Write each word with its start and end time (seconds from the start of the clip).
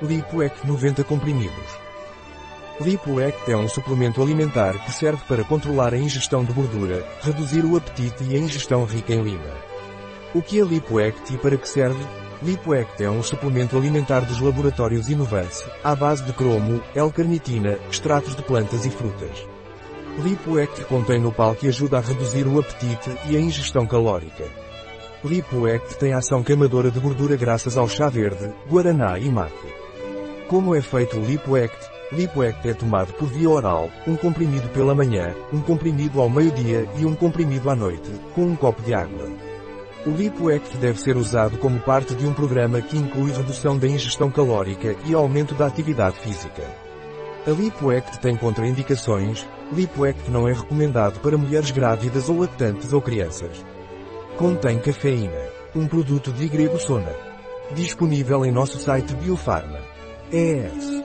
Lipoact 0.00 0.64
90 0.64 1.02
comprimidos. 1.02 1.76
Lipoact 2.80 3.50
é 3.50 3.56
um 3.56 3.68
suplemento 3.68 4.22
alimentar 4.22 4.78
que 4.84 4.92
serve 4.92 5.24
para 5.26 5.42
controlar 5.42 5.92
a 5.92 5.98
ingestão 5.98 6.44
de 6.44 6.52
gordura, 6.52 7.04
reduzir 7.20 7.64
o 7.64 7.76
apetite 7.76 8.22
e 8.22 8.36
a 8.36 8.38
ingestão 8.38 8.84
rica 8.84 9.12
em 9.12 9.22
lima. 9.22 9.56
O 10.32 10.40
que 10.40 10.60
é 10.60 10.62
Lipoact 10.62 11.34
e 11.34 11.38
para 11.38 11.56
que 11.56 11.68
serve? 11.68 11.98
Lipoact 12.40 13.02
é 13.02 13.10
um 13.10 13.24
suplemento 13.24 13.76
alimentar 13.76 14.20
dos 14.20 14.40
laboratórios 14.40 15.08
Inovance, 15.08 15.64
à 15.82 15.96
base 15.96 16.22
de 16.22 16.32
cromo, 16.32 16.80
L-carnitina, 16.94 17.76
extratos 17.90 18.36
de 18.36 18.42
plantas 18.44 18.86
e 18.86 18.90
frutas. 18.90 19.44
Lipoact 20.22 20.84
contém 20.84 21.20
nopal 21.20 21.56
que 21.56 21.66
ajuda 21.66 21.98
a 21.98 22.00
reduzir 22.00 22.46
o 22.46 22.60
apetite 22.60 23.10
e 23.26 23.36
a 23.36 23.40
ingestão 23.40 23.84
calórica. 23.84 24.44
Lipoact 25.24 25.96
tem 25.96 26.12
ação 26.12 26.44
queimadora 26.44 26.88
de 26.88 27.00
gordura 27.00 27.34
graças 27.34 27.76
ao 27.76 27.88
chá 27.88 28.08
verde, 28.08 28.48
guaraná 28.70 29.18
e 29.18 29.28
mate. 29.28 29.77
Como 30.48 30.74
é 30.74 30.80
feito 30.80 31.18
o 31.18 31.22
Lipoact? 31.22 31.76
Lipoact 32.10 32.66
é 32.66 32.72
tomado 32.72 33.12
por 33.12 33.28
via 33.28 33.50
oral, 33.50 33.90
um 34.06 34.16
comprimido 34.16 34.66
pela 34.70 34.94
manhã, 34.94 35.34
um 35.52 35.60
comprimido 35.60 36.22
ao 36.22 36.30
meio-dia 36.30 36.88
e 36.96 37.04
um 37.04 37.14
comprimido 37.14 37.68
à 37.68 37.76
noite, 37.76 38.10
com 38.34 38.46
um 38.46 38.56
copo 38.56 38.80
de 38.80 38.94
água. 38.94 39.28
O 40.06 40.10
Lipoact 40.10 40.78
deve 40.78 40.98
ser 40.98 41.18
usado 41.18 41.58
como 41.58 41.78
parte 41.80 42.14
de 42.14 42.26
um 42.26 42.32
programa 42.32 42.80
que 42.80 42.96
inclui 42.96 43.30
redução 43.30 43.76
da 43.76 43.86
ingestão 43.86 44.30
calórica 44.30 44.96
e 45.04 45.12
aumento 45.12 45.54
da 45.54 45.66
atividade 45.66 46.18
física. 46.18 46.64
A 47.46 47.50
Lipoact 47.50 48.18
tem 48.18 48.34
contraindicações, 48.34 49.46
Lipoact 49.70 50.30
não 50.30 50.48
é 50.48 50.54
recomendado 50.54 51.20
para 51.20 51.36
mulheres 51.36 51.70
grávidas 51.70 52.30
ou 52.30 52.40
lactantes 52.40 52.90
ou 52.94 53.02
crianças. 53.02 53.62
Contém 54.38 54.78
cafeína. 54.78 55.42
Um 55.76 55.86
produto 55.86 56.32
de 56.32 56.48
Grego 56.48 56.78
Sona. 56.78 57.12
Disponível 57.74 58.46
em 58.46 58.50
nosso 58.50 58.78
site 58.78 59.14
Biofarma. 59.14 59.77
heirs 60.32 60.97